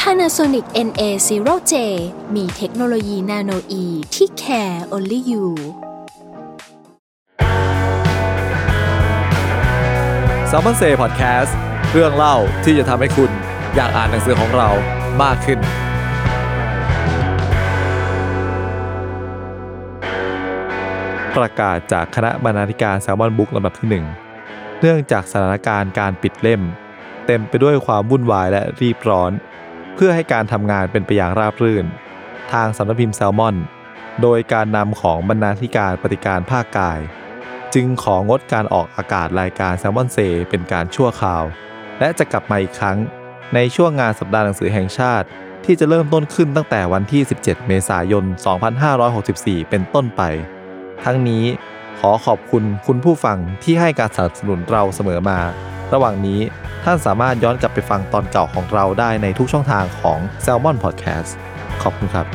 [0.00, 1.74] Panasonic NA0J
[2.34, 5.46] มีเทคโนโลยีนาโนอีที่ care only you
[10.50, 11.52] s ซ l m o n Say Podcast
[11.92, 13.30] เรื่องเล่าที่จะทำให้คุณ
[13.74, 14.68] อยากอ่านหนังสือของเรา
[15.22, 15.58] มากขึ้น
[21.36, 23.88] ประกาศจากคณะบรรณาธิการแซลมอนบุ๊กลำดับที่
[24.36, 26.62] 1 เนื่องจากสถานการณ์การปิดเล่ม
[27.26, 29.32] เต็มไปด้วยความวุ่นวายและรีบร้อน
[29.94, 31.86] เพื่อให้การทำงานเป็นไปอย่างราบรื่น
[32.52, 33.56] ทางสำนักพิมพ์แซลมอน
[34.22, 36.98] โดยการนำของบรรณาธิการปฏิการภาคกาย
[37.74, 40.18] จึงของงดการออกอากาศรายการแซลมอนเซ
[40.50, 41.44] เป็นการชั่วคราว
[41.98, 42.98] และจะกลับมาอีกครั้ง
[43.54, 45.26] ในช่วงงานสัปดาห์หนังสือแห่งชาติ
[45.64, 48.24] ที่จะเริ่มต้นขึ้นตั้งแต่วันที่ 17 เมษายน
[48.96, 50.22] 2564 เป็นต้นไป
[51.04, 51.44] ทั้งนี้
[52.00, 55.38] ขอขอบคุณคุณผู้ฟังที่ให้การสนับสนุนเราเสมอมา
[55.92, 56.40] ระหว่างนี้
[56.84, 61.30] ท่านสามารถย้อนกลับไปฟังตอนเก่าของเราได้ในทุกช่องทางของ Salmon Podcast
[61.82, 62.26] ขอบคุณครับ